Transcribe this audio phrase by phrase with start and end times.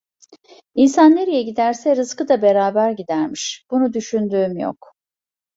[0.75, 4.93] İnsan nereye giderse rızkı da beraber gidermiş; bunu düşündüğüm yok.